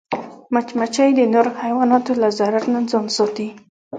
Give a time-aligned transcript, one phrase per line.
[0.53, 3.47] مچمچۍ د نورو حیواناتو له ضرر نه ځان ساتي